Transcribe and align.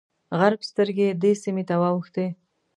غرب 0.39 0.61
سترګې 0.69 1.07
دې 1.21 1.31
سیمې 1.43 1.63
ته 1.69 1.75
واوښتې. 1.81 2.27